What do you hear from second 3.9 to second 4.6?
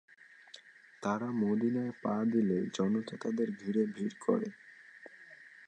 ভীড় করে।